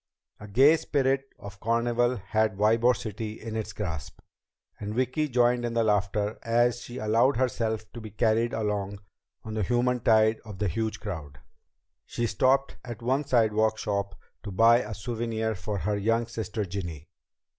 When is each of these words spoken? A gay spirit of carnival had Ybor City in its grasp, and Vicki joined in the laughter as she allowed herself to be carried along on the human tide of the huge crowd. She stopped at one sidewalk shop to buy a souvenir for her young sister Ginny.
A 0.39 0.47
gay 0.47 0.77
spirit 0.77 1.29
of 1.37 1.59
carnival 1.59 2.15
had 2.15 2.57
Ybor 2.57 2.95
City 2.97 3.39
in 3.39 3.55
its 3.55 3.71
grasp, 3.71 4.19
and 4.79 4.95
Vicki 4.95 5.27
joined 5.29 5.63
in 5.63 5.75
the 5.75 5.83
laughter 5.83 6.39
as 6.41 6.81
she 6.81 6.97
allowed 6.97 7.37
herself 7.37 7.85
to 7.93 8.01
be 8.01 8.09
carried 8.09 8.51
along 8.51 8.97
on 9.43 9.53
the 9.53 9.61
human 9.61 9.99
tide 9.99 10.39
of 10.43 10.57
the 10.57 10.67
huge 10.67 10.99
crowd. 10.99 11.37
She 12.07 12.25
stopped 12.25 12.77
at 12.83 13.03
one 13.03 13.25
sidewalk 13.25 13.77
shop 13.77 14.15
to 14.41 14.49
buy 14.49 14.79
a 14.79 14.95
souvenir 14.95 15.53
for 15.53 15.77
her 15.77 15.97
young 15.97 16.25
sister 16.25 16.65
Ginny. 16.65 17.07